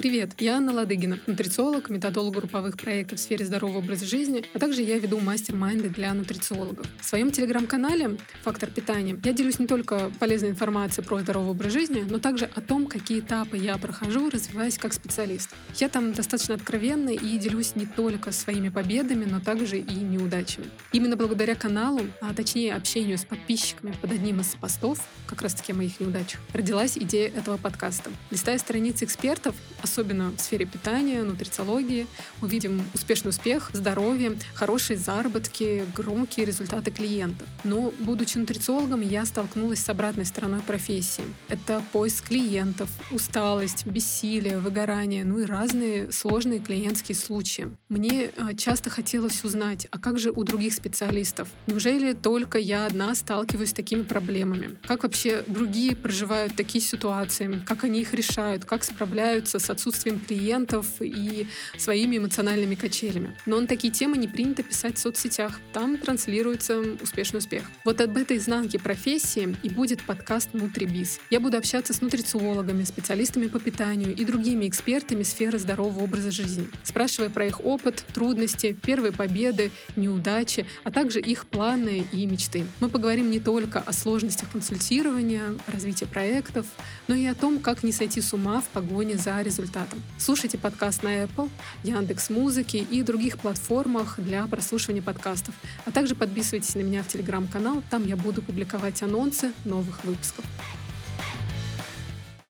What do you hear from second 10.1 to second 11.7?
полезной информацией про здоровый